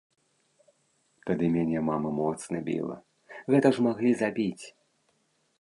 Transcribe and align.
Тады 1.27 1.45
мяне 1.57 1.83
мама 1.91 2.09
моцна 2.21 2.57
біла, 2.71 2.97
гэта 3.55 3.67
ж 3.77 3.87
маглі 3.89 4.11
забіць. 4.23 4.65